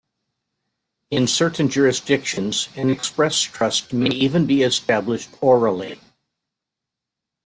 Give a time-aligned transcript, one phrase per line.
[1.11, 6.01] In certain jurisdictions, an express trust may even be established orally.